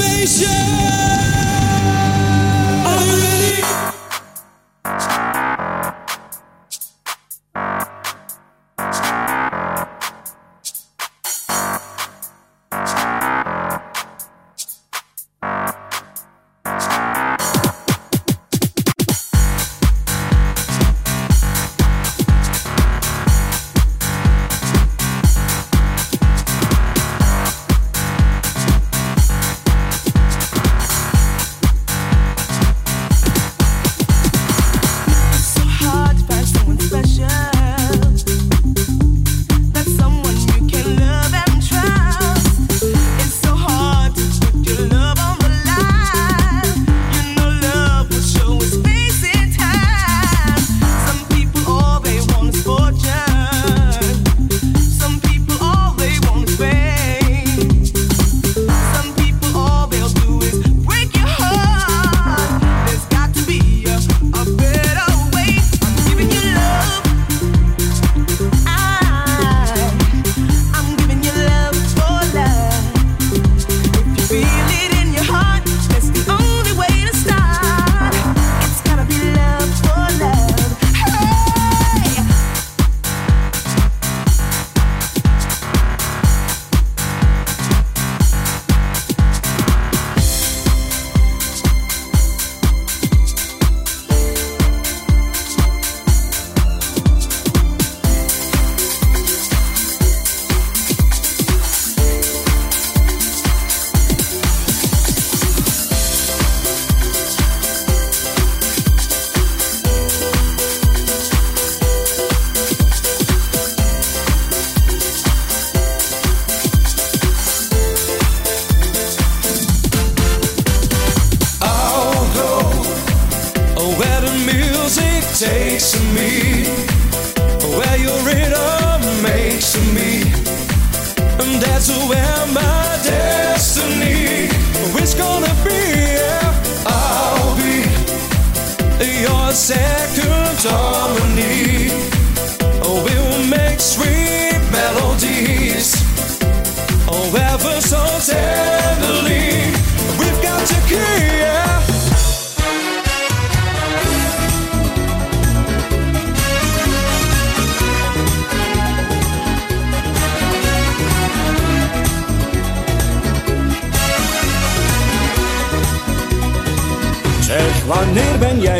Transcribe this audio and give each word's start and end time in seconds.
salvation. 0.00 0.79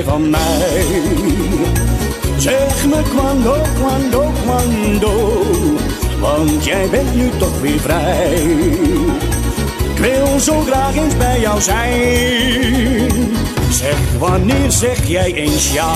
van 0.05 0.31
mij? 0.31 0.85
Zeg 2.37 2.87
me 2.87 3.03
kwando, 3.03 3.57
kwando, 3.79 4.33
kwando, 4.43 5.43
want 6.21 6.65
jij 6.65 6.89
bent 6.91 7.15
nu 7.15 7.31
toch 7.39 7.61
weer 7.61 7.81
vrij. 7.81 8.35
Ik 9.91 9.99
wil 9.99 10.41
zo 10.41 10.61
graag 10.61 10.97
eens 10.97 11.17
bij 11.17 11.41
jou 11.41 11.61
zijn. 11.61 13.11
Zeg 13.71 13.99
wanneer 14.19 14.71
zeg 14.71 15.09
jij 15.09 15.35
eens 15.35 15.73
ja? 15.73 15.95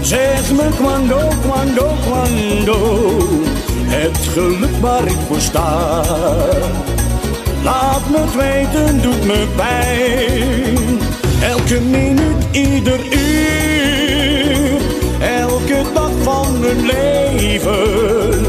Zeg 0.00 0.52
me 0.52 0.68
kwando, 0.76 1.28
kwando, 1.42 1.92
kwando, 2.06 3.08
het 3.86 4.18
geluk 4.32 4.76
waar 4.80 5.06
ik 5.06 5.18
voor 5.28 5.40
sta. 5.40 6.02
Laat 7.62 8.10
me 8.10 8.18
het 8.18 8.34
weten, 8.34 9.02
doet 9.02 9.24
me 9.24 9.46
pijn 9.56 10.93
elke 11.64 11.80
minuut, 11.80 12.44
ieder 12.50 13.00
uur, 13.10 14.80
elke 15.20 15.82
dag 15.94 16.10
van 16.22 16.46
hun 16.46 16.86
leven, 16.86 18.46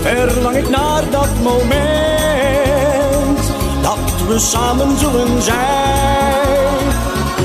verlang 0.00 0.56
ik 0.56 0.68
naar 0.68 1.02
dat 1.10 1.28
moment 1.42 3.38
dat 3.82 3.98
we 4.28 4.38
samen 4.38 4.98
zullen 4.98 5.42
zijn. 5.42 6.92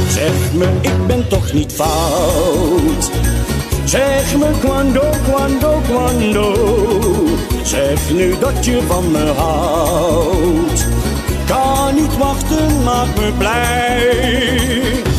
Zeg 0.10 0.54
me, 0.54 0.68
ik 0.82 1.08
ben 1.08 1.28
toch 1.28 1.54
niet 1.54 1.74
fout. 1.74 3.12
Zeg 3.86 4.38
me 4.38 4.50
quando, 4.60 5.04
quando, 5.32 5.82
quando. 5.90 6.56
Zeg 7.64 8.12
nu 8.12 8.36
dat 8.40 8.66
je 8.66 8.82
van 8.88 9.12
me 9.12 9.32
houdt. 9.38 10.88
Kan 11.46 11.96
niet 11.96 12.18
wachten, 12.18 12.84
maak 12.84 13.16
me 13.16 13.32
blij 13.38 15.11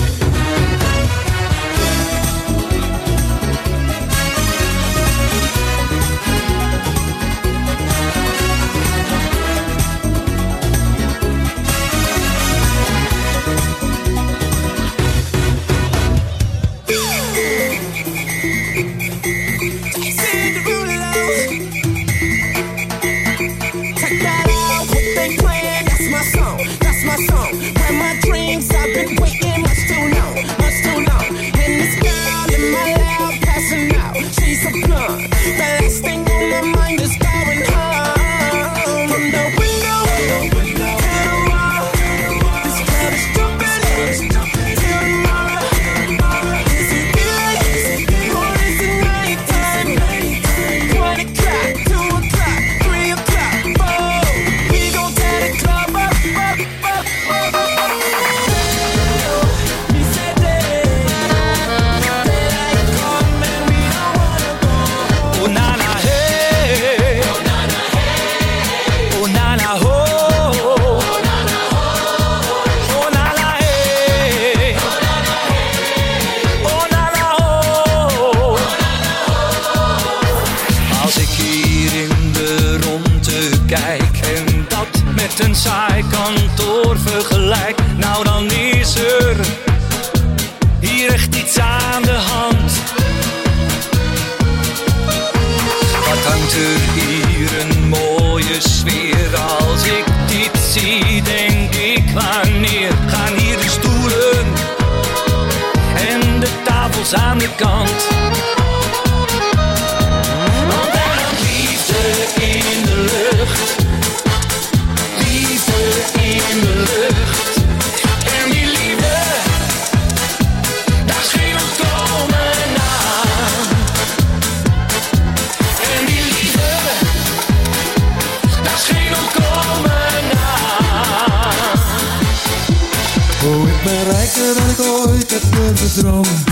heb 135.32 135.52
durven 135.52 135.92
dromen. 136.00 136.44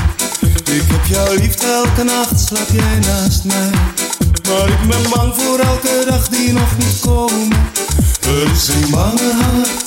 Ik 0.65 0.83
heb 0.87 1.07
jouw 1.07 1.35
liefde 1.35 1.67
elke 1.67 2.03
nacht, 2.03 2.41
slaap 2.41 2.69
jij 2.73 2.99
naast 2.99 3.45
mij. 3.45 3.71
Maar 4.49 4.69
ik 4.69 4.89
ben 4.89 5.11
bang 5.11 5.35
voor 5.35 5.59
elke 5.59 6.05
dag 6.09 6.29
die 6.29 6.53
nog 6.53 6.77
niet 6.77 7.01
komt. 7.01 7.55
Er 8.21 8.51
is 8.53 8.69
een 8.69 8.91
banger 8.91 9.35
hart 9.35 9.85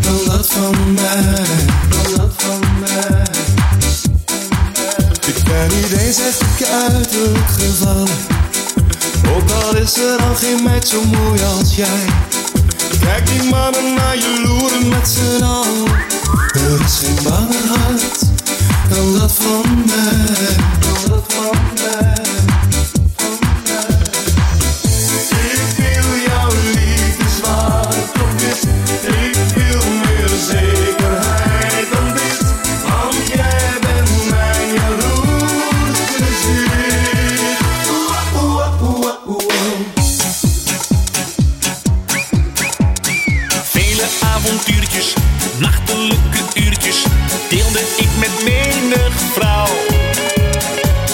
dan 0.00 0.18
dat 0.26 0.46
van 0.46 0.94
mij, 0.94 1.46
dan 1.88 2.16
dat 2.16 2.32
van 2.36 2.60
mij. 2.80 3.26
Ik 5.26 5.44
ben 5.44 5.68
niet 5.76 5.92
eens 5.92 6.18
echt 6.18 6.58
je 6.58 6.66
uiterlijk 6.66 7.50
gevallen. 7.58 8.18
Ook 9.36 9.50
al 9.50 9.76
is 9.76 9.96
er 9.96 10.22
al 10.28 10.34
geen 10.34 10.62
meid 10.62 10.88
zo 10.88 11.04
mooi 11.04 11.40
als 11.42 11.74
jij. 11.76 12.33
Kijk 13.04 13.26
die 13.26 13.42
mannen 13.50 13.94
naar 13.94 14.16
je 14.16 14.42
loeren 14.46 14.88
met 14.88 15.08
z'n 15.08 15.42
allen. 15.42 15.90
Er 16.52 16.84
is 16.84 16.98
geen 16.98 17.22
banger 17.22 17.66
hart 17.68 18.18
dan 18.88 19.18
dat 19.18 19.32
van 19.32 19.84
mij. 19.86 20.56
Dan 20.80 21.10
dat 21.10 21.32
van 21.32 21.58
mij. 21.74 22.23
Avontuurtjes, 44.44 45.14
nachtelijke 45.58 46.38
uurtjes 46.54 47.04
deelde 47.48 47.80
ik 47.96 48.08
met 48.18 48.44
menig 48.44 49.12
vrouw. 49.32 49.66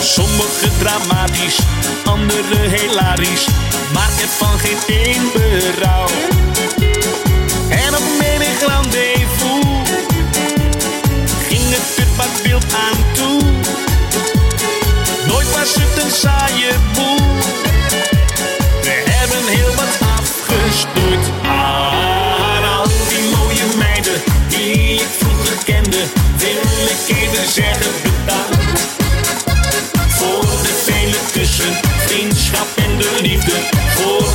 Sommige 0.01 0.69
dramatisch, 0.79 1.59
andere 2.05 2.69
hilarisch, 2.69 3.47
maar 3.93 4.11
ervan 4.23 4.59
geen 4.59 4.79
één 4.87 5.23
berouw. 5.33 6.07
En 7.69 7.97
op 7.97 8.03
menig 8.19 8.67
rendezvous 8.67 9.89
ging 11.49 11.65
het 11.69 11.99
er 11.99 12.17
wat 12.17 12.43
wild 12.43 12.75
aan 12.75 13.13
toe. 13.13 13.41
Nooit 15.27 15.53
was 15.53 15.75
het 15.75 16.05
een 16.05 16.11
saaie 16.11 16.73
boel. 16.95 17.70
Liefde, 33.31 33.69
voor 33.95 34.30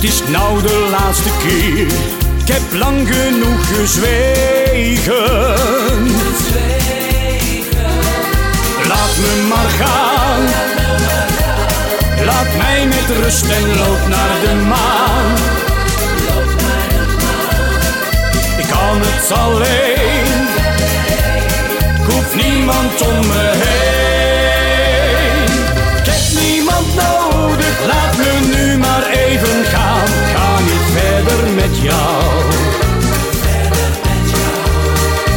Het 0.00 0.08
is 0.08 0.22
nou 0.28 0.62
de 0.62 0.88
laatste 0.90 1.30
keer, 1.38 1.86
ik 2.38 2.48
heb 2.48 2.62
lang 2.72 3.08
genoeg 3.08 3.66
gezwegen. 3.66 5.14
Laat 8.88 9.16
me 9.16 9.46
maar 9.48 9.68
gaan, 9.68 10.42
laat 12.24 12.56
mij 12.56 12.86
met 12.86 13.22
rust 13.22 13.44
en 13.44 13.66
loop 13.66 14.06
naar 14.08 14.40
de 14.40 14.54
maan. 14.68 15.36
Ik 18.58 18.66
kan 18.66 19.00
het 19.00 19.32
alleen. 19.32 20.48
Ik 22.00 22.12
hoef 22.12 22.34
niemand 22.34 23.00
om 23.00 23.26
me 23.26 23.50
heen. 23.54 23.99
Met 31.82 31.90
jou. 31.90 32.22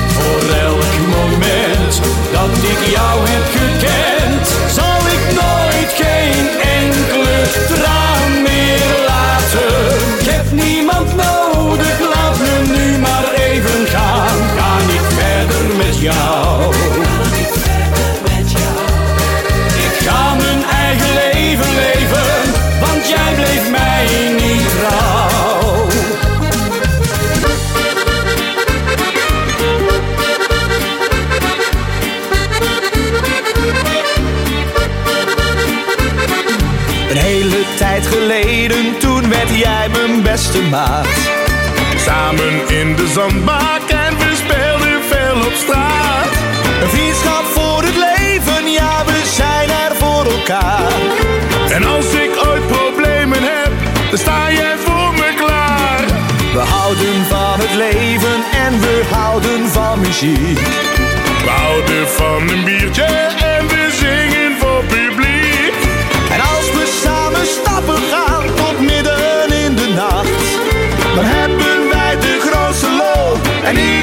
Voor 0.08 0.56
elk 0.60 0.94
moment 1.08 2.02
dat 2.32 2.58
ik 2.58 2.92
jou 2.92 3.20
heb 3.24 3.46
gekend, 3.52 4.48
zal 4.72 5.00
ik 5.16 5.26
nooit 5.42 5.92
geen 5.94 6.48
enkele 6.82 7.42
traan 7.68 8.42
meer 8.42 9.06
laten. 9.08 9.96
Ik 10.20 10.26
heb 10.26 10.52
niemand 10.52 11.16
nodig, 11.16 12.00
laat 12.14 12.38
me 12.40 12.74
nu 12.76 12.98
maar 12.98 13.34
even 13.34 13.88
gaan. 13.88 14.38
Ga 14.58 14.78
niet 14.78 15.08
verder 15.18 15.76
met 15.76 16.00
jou. 16.00 16.43
Samen 41.98 42.68
in 42.68 42.96
de 42.96 43.08
zandbak 43.08 43.82
en 43.88 44.18
we 44.18 44.36
speelden 44.36 45.04
veel 45.04 45.36
op 45.36 45.54
straat. 45.54 46.32
Een 46.82 46.90
vriendschap 46.90 47.44
voor 47.44 47.84
het 47.84 47.96
leven, 47.96 48.72
ja, 48.72 49.06
we 49.06 49.22
zijn 49.26 49.70
er 49.70 49.96
voor 49.96 50.26
elkaar. 50.26 50.92
En 51.70 51.84
als 51.84 52.14
ik 52.14 52.32
ooit 52.48 52.68
problemen 52.68 53.40
heb, 53.42 53.72
dan 54.10 54.20
sta 54.20 54.52
jij 54.52 54.76
voor 54.78 55.14
me 55.14 55.34
klaar. 55.36 56.06
We 56.54 56.60
houden 56.60 57.26
van 57.30 57.60
het 57.60 57.74
leven 57.76 58.40
en 58.66 58.80
we 58.80 59.04
houden 59.12 59.70
van 59.70 60.00
muziek. 60.00 60.60
We 61.44 61.50
houden 61.50 62.08
van 62.08 62.50
een 62.50 62.64
biertje 62.64 63.43
lol 73.63 73.77
en 73.77 74.02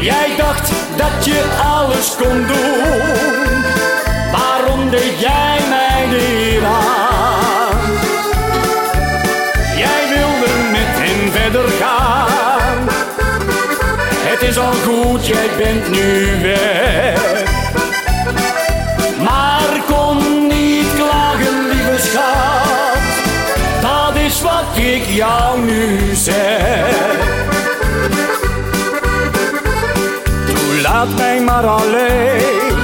Jij 0.00 0.36
dacht 0.36 0.72
dat 0.96 1.24
je 1.24 1.44
alles 1.64 2.16
kon 2.16 2.46
doen, 2.46 3.62
waarom 4.32 4.90
deed 4.90 5.20
jij 5.20 5.58
mij 5.68 6.08
weer 6.10 6.64
aan? 6.64 7.78
Jij 9.76 10.08
wilde 10.08 10.52
met 10.70 10.92
hem 10.98 11.30
verder 11.30 11.68
gaan, 11.68 12.88
het 14.28 14.42
is 14.42 14.58
al 14.58 14.72
goed, 14.72 15.26
jij 15.26 15.48
bent 15.58 15.88
nu 15.90 16.40
weg. 16.42 17.35
Ik 24.76 25.04
jou 25.06 25.60
nu 25.60 25.98
zeg. 26.14 26.94
Doe, 30.46 30.80
laat 30.82 31.16
mij 31.16 31.40
maar 31.40 31.66
alleen. 31.66 32.74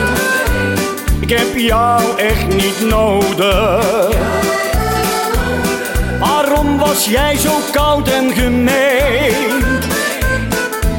Ik 1.20 1.30
heb 1.30 1.56
jou 1.56 2.18
echt 2.18 2.46
niet 2.46 2.80
nodig. 2.88 4.08
Waarom 6.18 6.78
was 6.78 7.04
jij 7.04 7.36
zo 7.36 7.50
koud 7.72 8.08
en 8.08 8.32
gemeen? 8.32 9.80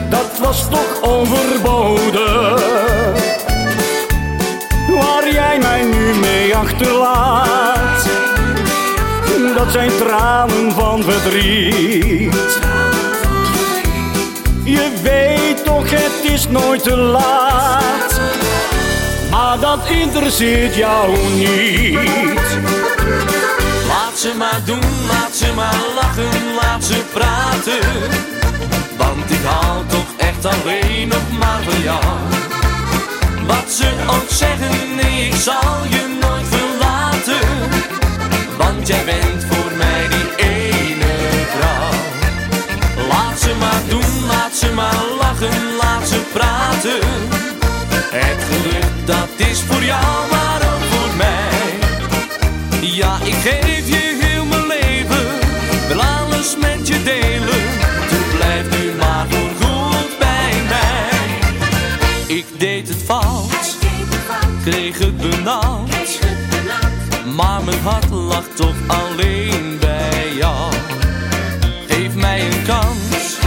Dat 0.10 0.40
was 0.40 0.70
toch 0.70 1.02
overbodig 1.02 2.62
waar 4.88 5.32
jij 5.32 5.60
mij 5.60 5.84
nu 5.84 6.14
mee 6.20 6.56
achterlaat. 6.56 8.33
Dat 9.52 9.72
zijn 9.72 9.92
tranen 9.98 10.72
van 10.72 11.04
verdriet. 11.04 12.60
Je 14.64 14.92
weet 15.04 15.66
toch, 15.66 15.90
het 15.90 16.32
is 16.32 16.48
nooit 16.48 16.84
te 16.84 16.96
laat. 16.96 18.20
Maar 19.32 19.60
dat 19.60 19.80
interesseert 19.90 20.76
jou 20.76 21.18
niet. 21.36 22.00
Laat 23.88 24.16
ze 24.16 24.34
maar 24.38 24.62
doen, 24.66 25.08
laat 25.08 25.36
ze 25.36 25.54
maar 25.56 25.80
lachen, 25.96 26.54
laat 26.62 26.84
ze 26.84 27.02
praten. 27.14 27.90
Want 28.98 29.32
ik 29.32 29.44
hou 29.44 29.86
toch 29.88 30.08
echt 30.18 30.46
alleen 30.46 31.08
nog 31.08 31.40
maar 31.40 31.64
van 31.64 31.82
jou. 31.84 32.04
Wat 33.48 33.72
ze 33.72 33.90
ook 34.08 34.30
zeggen, 34.30 34.96
nee, 34.96 35.28
ik 35.28 35.36
zal 35.36 35.78
je 35.90 36.18
nooit 36.22 36.48
verlaten. 36.50 38.03
Jij 38.86 39.06
bent 39.06 39.46
voor 39.46 39.78
mij 39.78 40.08
die 40.08 40.23
hart 67.84 68.10
lag 68.10 68.44
toch 68.56 68.76
alleen 68.88 69.78
bij 69.80 70.34
jou. 70.36 70.74
Geef 71.88 72.16
mij 72.16 72.46
een 72.46 72.64
kans, 72.66 73.38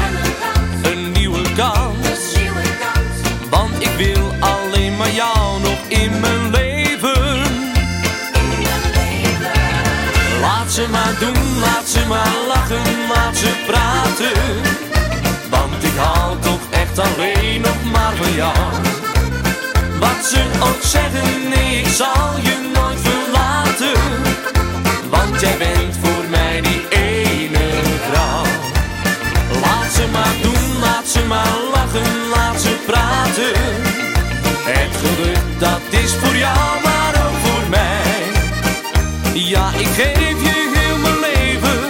een 0.82 1.12
nieuwe 1.12 1.42
kans. 1.56 2.34
Want 3.50 3.80
ik 3.82 3.90
wil 3.96 4.32
alleen 4.40 4.96
maar 4.96 5.10
jou 5.10 5.60
nog 5.60 5.78
in 5.88 6.20
mijn 6.20 6.50
leven. 6.50 7.42
Laat 10.40 10.72
ze 10.72 10.86
maar 10.90 11.14
doen, 11.20 11.58
laat 11.60 11.88
ze 11.88 12.06
maar 12.08 12.34
lachen, 12.48 13.08
laat 13.14 13.36
ze 13.36 13.52
praten. 13.66 14.42
Want 15.50 15.84
ik 15.84 15.96
hou 15.96 16.38
toch 16.40 16.60
echt 16.70 16.98
alleen 16.98 17.60
nog 17.60 17.92
maar 17.92 18.14
van 18.16 18.32
jou. 18.32 18.56
Wat 19.98 20.26
ze 20.26 20.44
ook 20.60 20.82
zeggen, 20.82 21.48
nee, 21.48 21.80
ik 21.80 21.86
zal 21.86 22.30
je 22.42 22.70
nooit 22.74 23.00
verlaten. 23.00 23.15
Want 25.10 25.40
jij 25.40 25.56
bent 25.58 25.96
voor 26.02 26.24
mij 26.30 26.60
die 26.60 26.88
ene 26.88 27.68
vrouw. 28.10 28.42
Laat 29.60 29.92
ze 29.92 30.06
maar 30.12 30.34
doen, 30.42 30.78
laat 30.80 31.08
ze 31.08 31.24
maar 31.24 31.58
lachen, 31.72 32.28
laat 32.34 32.60
ze 32.60 32.76
praten. 32.86 33.52
Het 34.64 34.96
geluk 34.96 35.58
dat 35.58 35.80
is 35.90 36.14
voor 36.14 36.36
jou, 36.36 36.82
maar 36.82 37.14
ook 37.26 37.36
voor 37.42 37.68
mij. 37.70 38.02
Ja, 39.34 39.68
ik 39.68 39.86
geef 39.86 40.42
je 40.42 40.70
heel 40.74 40.98
mijn 40.98 41.20
leven, 41.20 41.80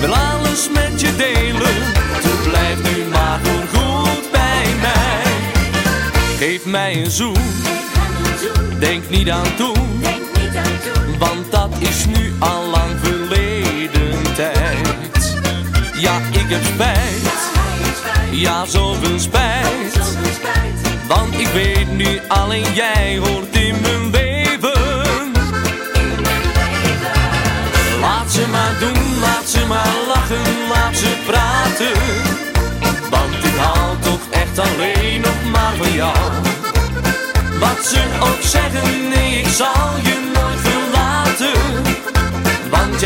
wil 0.00 0.14
alles 0.14 0.68
met 0.70 1.00
je 1.00 1.16
delen. 1.16 1.76
Toen 2.22 2.50
blijf 2.50 2.82
nu 2.82 3.04
maar 3.04 3.40
goed 3.74 4.30
bij 4.30 4.74
mij. 4.80 5.32
Geef 6.38 6.64
mij 6.64 7.04
een 7.04 7.10
zoen, 7.10 7.42
denk 8.78 9.08
niet 9.08 9.30
aan 9.30 9.54
toen. 9.56 9.86
Want 11.18 11.50
dat 11.50 11.70
is 11.78 12.06
nu 12.06 12.32
al 12.38 12.64
lang 12.64 12.92
verleden 13.02 14.34
tijd. 14.34 15.38
Ja, 15.94 16.16
ik 16.30 16.48
heb 16.48 16.64
spijt, 16.64 17.50
ja, 18.30 18.64
zoveel 18.64 19.18
spijt. 19.18 19.98
Want 21.08 21.38
ik 21.38 21.46
weet 21.46 21.92
nu 21.96 22.20
alleen 22.28 22.74
jij 22.74 23.18
hoort 23.18 23.56
in 23.56 23.80
mijn 23.80 24.10
leven. 24.10 25.32
Laat 28.00 28.32
ze 28.32 28.46
maar 28.50 28.74
doen, 28.80 29.18
laat 29.20 29.48
ze 29.48 29.66
maar 29.66 29.94
lachen, 30.06 30.68
laat 30.68 30.96
ze 30.96 31.16
praten. 31.26 32.02
Want 33.10 33.44
ik 33.44 33.56
hou 33.56 33.96
toch 34.00 34.20
echt 34.30 34.58
alleen 34.58 35.20
nog 35.20 35.50
maar 35.52 35.74
van 35.76 35.92
jou. 35.92 36.16
Wat 37.60 37.86
ze 37.86 38.02
ook 38.20 38.42
zeggen, 38.42 39.08
nee, 39.08 39.38
ik 39.38 39.48
zal 39.48 39.90
je 40.02 40.30
nooit 40.34 40.60
verlaten. 40.60 40.75
Want 41.38 43.02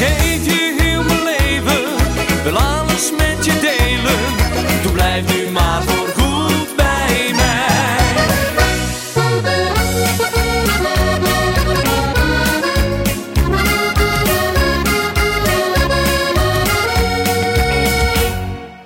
geef 0.00 0.44
je 0.44 0.74
heel 0.78 1.02
mijn 1.04 1.22
leven, 1.22 1.82
wil 2.42 2.56
alles 2.56 3.10
met 3.18 3.44
je 3.44 3.60
delen. 3.60 4.18
Doe 4.82 4.92
blijf 4.92 5.34
nu 5.34 5.50
maar 5.50 5.82
voorgoed 5.82 6.76
bij 6.76 7.32
mij. 7.34 8.18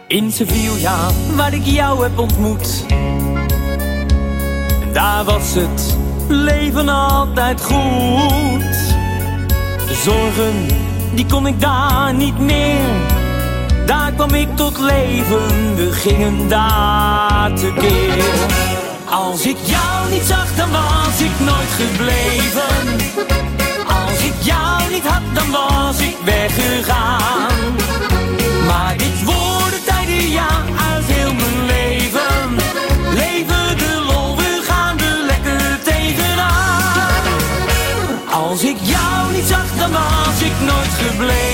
In 0.07 0.33
Sevilla, 0.33 1.11
waar 1.35 1.55
ik 1.55 1.65
jou 1.65 2.03
heb 2.03 2.19
ontmoet. 2.19 2.85
Daar 4.93 5.25
was 5.25 5.55
het 5.55 5.97
leven 6.29 6.89
altijd 6.89 7.63
goed. 7.63 8.75
De 9.87 10.01
zorgen, 10.05 10.67
die 11.15 11.27
kon 11.27 11.47
ik 11.47 11.61
daar 11.61 12.15
niet 12.15 12.39
meer. 12.39 12.89
Daar 13.87 14.13
kwam 14.13 14.35
ik 14.35 14.57
tot 14.57 14.79
leven, 14.79 15.77
we 15.77 15.93
gingen 15.93 16.49
daar 16.49 17.53
tekeer. 17.55 18.25
Als 19.11 19.47
ik 19.47 19.57
jou 19.65 20.11
niet 20.11 20.23
zag, 20.23 20.55
dan 20.57 20.71
was 20.71 21.21
ik 21.21 21.41
nooit 21.41 21.73
gebleven. 21.77 22.99
Als 23.87 24.25
ik 24.25 24.35
jou 24.41 24.93
niet 24.93 25.07
had, 25.07 25.23
dan 25.35 25.51
was 25.51 25.99
ik 25.99 26.17
weggegaan. 26.25 27.54
Gebleven. 40.99 41.54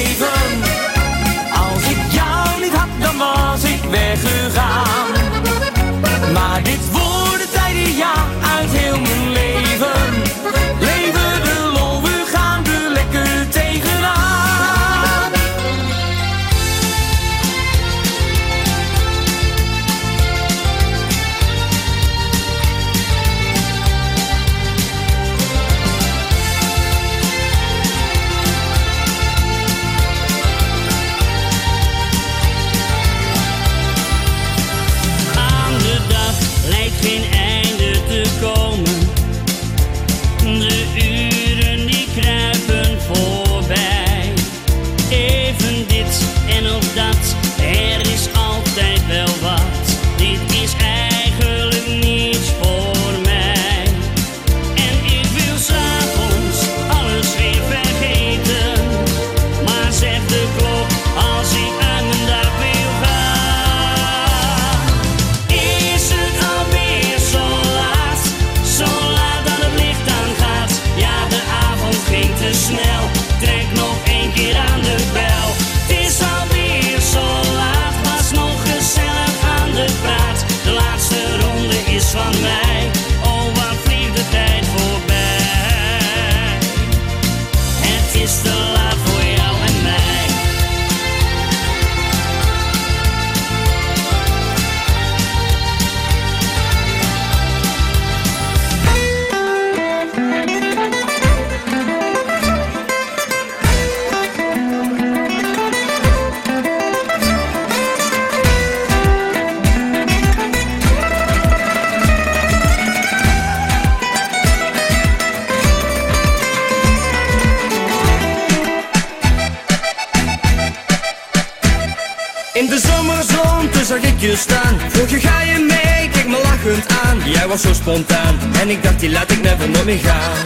Je 124.21 124.37
staan. 124.37 124.79
Vroeg 124.89 125.09
je 125.09 125.21
ga 125.21 125.43
je 125.43 125.59
mee, 125.59 126.09
keek 126.09 126.27
me 126.27 126.41
lachend 126.43 126.87
aan. 127.03 127.19
Jij 127.25 127.49
was 127.49 127.61
zo 127.61 127.73
spontaan 127.73 128.39
En 128.61 128.71
ik 128.71 128.83
dacht 128.83 129.01
die 129.01 129.11
laat 129.11 129.31
ik 129.31 129.43
never 129.43 129.69
nooit 129.69 129.85
meer 129.85 129.99
gaan. 129.99 130.37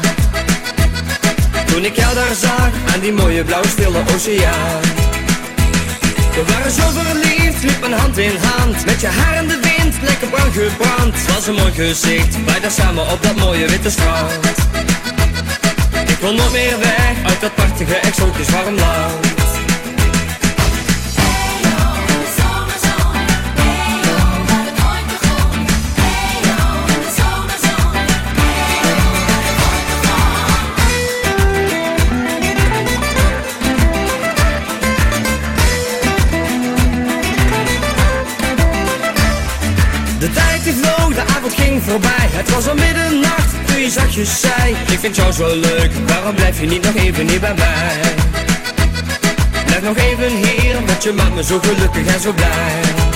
Toen 1.66 1.84
ik 1.84 1.96
jou 1.96 2.14
daar 2.14 2.34
zag 2.34 2.70
Aan 2.92 3.00
die 3.00 3.12
mooie 3.12 3.44
blauwe 3.44 3.68
stille 3.68 3.98
oceaan. 4.14 4.80
We 6.34 6.42
waren 6.46 6.70
zo 6.70 6.82
verliefd, 6.94 7.62
liep 7.62 7.80
mijn 7.80 7.92
hand 7.92 8.18
in 8.18 8.36
hand. 8.40 8.84
Met 8.84 9.00
je 9.00 9.06
haar 9.06 9.42
in 9.42 9.48
de 9.48 9.58
wind, 9.60 9.94
lekker 10.02 10.28
bruin 10.28 10.52
gebrand. 10.52 11.14
Was 11.34 11.46
een 11.46 11.54
mooi 11.54 11.72
gezicht, 11.72 12.44
wij 12.44 12.60
daar 12.60 12.70
samen 12.70 13.10
op 13.10 13.22
dat 13.22 13.36
mooie 13.36 13.66
witte 13.66 13.90
strand. 13.90 14.32
Ik 16.06 16.18
wil 16.20 16.34
nog 16.34 16.52
meer 16.52 16.78
weg 16.78 17.14
uit 17.24 17.40
dat 17.40 17.54
prachtige 17.54 17.94
exotisch 17.94 18.50
warm 18.50 18.74
land 18.74 19.43
avond 41.44 41.60
ging 41.60 41.82
voorbij 41.82 42.28
Het 42.30 42.50
was 42.50 42.68
al 42.68 42.74
middernacht 42.74 43.66
toen 43.66 43.80
je 43.80 43.90
zachtjes 43.90 44.40
zei 44.40 44.76
Ik 44.90 44.98
vind 44.98 45.16
jou 45.16 45.32
zo 45.32 45.56
leuk, 45.56 45.90
waarom 46.06 46.34
blijf 46.34 46.60
je 46.60 46.66
niet 46.66 46.82
nog 46.82 46.94
even 46.94 47.28
hier 47.28 47.40
bij 47.40 47.54
mij? 47.54 48.00
Blijf 49.64 49.82
nog 49.82 49.96
even 49.96 50.36
hier, 50.36 50.74
want 50.86 51.02
je 51.02 51.12
maakt 51.12 51.34
me 51.34 51.44
zo 51.44 51.58
gelukkig 51.58 52.14
en 52.14 52.20
zo 52.20 52.32
blij 52.32 53.13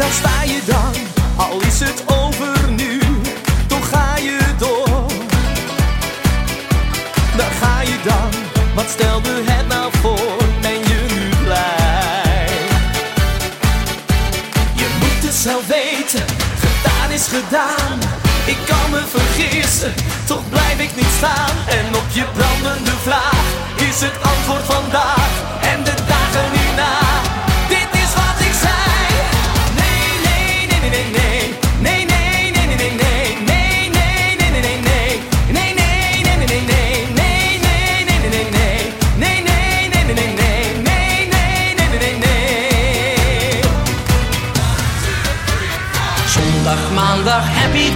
Daar 0.00 0.12
sta 0.12 0.42
je 0.42 0.60
dan, 0.66 0.92
al 1.36 1.60
is 1.60 1.80
het 1.80 2.02
over 2.06 2.70
nu, 2.70 3.00
toch 3.66 3.88
ga 3.88 4.16
je 4.16 4.38
door. 4.58 5.06
Daar 7.36 7.50
ga 7.60 7.80
je 7.80 7.98
dan, 8.04 8.30
wat 8.74 8.90
stelde 8.90 9.42
het 9.44 9.68
nou 9.68 9.92
voor? 10.00 10.36
Ben 10.60 10.78
je 10.90 11.06
nu 11.14 11.44
blij? 11.44 12.48
Je 14.74 14.88
moet 15.00 15.22
het 15.26 15.34
zelf 15.34 15.66
weten, 15.66 16.24
gedaan 16.64 17.10
is 17.10 17.26
gedaan. 17.26 17.98
Ik 18.46 18.58
kan 18.66 18.90
me 18.90 19.02
vergissen, 19.06 19.94
toch 20.26 20.48
blijf 20.48 20.78
ik 20.78 20.96
niet 20.96 21.12
staan. 21.16 21.56
En 21.68 21.94
op 21.94 22.08
je 22.12 22.24
brandende 22.32 22.96
vraag 23.02 23.44
is 23.88 24.00
het 24.00 24.16
antwoord 24.22 24.64
vandaag. 24.64 25.49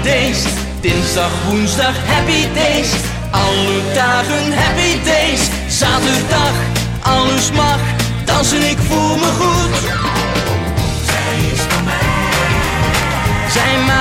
Dinsdag, 0.04 1.32
woensdag 1.48 1.94
happy 2.06 2.44
days. 2.52 2.92
Alle 3.30 3.80
dagen 3.94 4.52
happy 4.52 5.00
days. 5.04 5.48
Zaterdag, 5.68 6.52
alles 7.02 7.50
mag. 7.52 7.78
Dansen, 8.24 8.70
ik 8.70 8.78
voel 8.88 9.16
me 9.16 9.30
goed. 9.40 9.76
Zij 11.04 11.50
is 11.52 11.60
van 11.68 11.84
mij. 11.84 12.08
Zij 13.50 13.93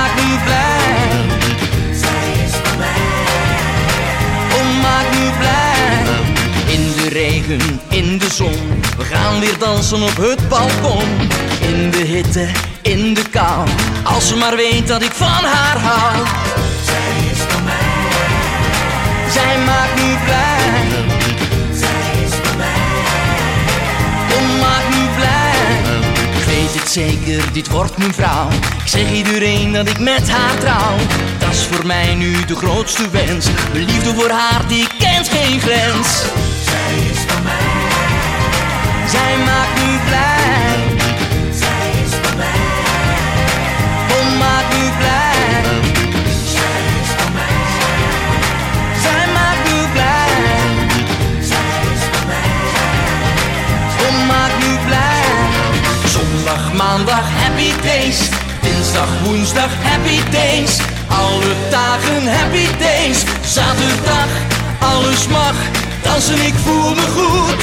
in 7.88 8.18
de 8.18 8.30
zon. 8.32 8.82
We 8.96 9.04
gaan 9.04 9.40
weer 9.40 9.58
dansen 9.58 10.02
op 10.02 10.16
het 10.16 10.48
balkon. 10.48 11.08
In 11.60 11.90
de 11.90 12.04
hitte, 12.04 12.48
in 12.82 13.14
de 13.14 13.22
kou. 13.30 13.68
Als 14.02 14.28
ze 14.28 14.36
maar 14.36 14.56
weet 14.56 14.88
dat 14.88 15.02
ik 15.02 15.12
van 15.12 15.44
haar 15.44 15.78
hou. 15.78 16.26
Zij 16.84 17.30
is 17.32 17.38
van 17.38 17.64
mij. 17.64 19.30
Zij 19.30 19.58
maakt 19.66 19.94
me 19.94 20.16
blij. 20.24 21.04
Zij 21.72 22.22
is 22.24 22.34
van 22.42 22.56
mij. 22.56 22.92
kom, 24.28 24.58
maakt 24.58 24.88
me 24.88 25.08
blij. 25.16 26.02
Ik 26.38 26.44
weet 26.44 26.80
het 26.80 26.90
zeker, 26.90 27.52
dit 27.52 27.68
wordt 27.70 27.96
mijn 27.96 28.14
vrouw. 28.14 28.48
Ik 28.84 28.90
zeg 28.90 29.12
iedereen 29.12 29.72
dat 29.72 29.88
ik 29.88 29.98
met 29.98 30.30
haar 30.30 30.58
trouw. 30.58 30.96
Dat 31.38 31.50
is 31.50 31.66
voor 31.70 31.86
mij 31.86 32.14
nu 32.14 32.44
de 32.44 32.56
grootste 32.56 33.10
wens. 33.10 33.44
De 33.72 33.78
liefde 33.78 34.14
voor 34.14 34.30
haar, 34.30 34.68
die 34.68 34.86
kent 34.98 35.28
geen 35.28 35.60
grens. 35.60 36.08
Zij 36.64 37.13
zijn 39.14 39.38
maakt 39.44 39.74
niet 39.82 40.04
blij. 40.08 40.76
Zij 41.62 41.86
is 42.04 42.14
bij 42.22 42.36
mij. 42.42 42.62
Oh, 44.14 44.28
maakt 44.42 44.70
nu 44.76 44.84
blij. 45.00 45.62
Zij 46.54 46.80
is 47.00 47.10
van 47.18 47.32
mij. 47.38 47.56
Zij 49.04 49.24
maakt 49.36 49.62
nu 49.70 49.78
blij. 49.94 50.32
Zij 51.50 51.74
is 51.92 52.02
bij 52.12 52.26
mij. 52.32 52.52
Oh, 54.04 54.16
maakt 54.30 54.58
nu 54.64 54.72
blij. 54.86 55.26
Zondag, 56.14 56.64
maandag, 56.72 57.26
happy 57.42 57.70
days. 57.82 58.18
Dinsdag, 58.62 59.10
woensdag, 59.24 59.70
happy 59.82 60.18
days. 60.30 60.72
Alle 61.08 61.52
dagen 61.70 62.22
happy 62.38 62.66
days. 62.78 63.18
Zaterdag, 63.54 64.30
alles 64.78 65.26
mag. 65.28 65.56
Dansen, 66.02 66.46
ik 66.46 66.54
voel 66.64 66.94
me 66.94 67.06
goed. 67.16 67.62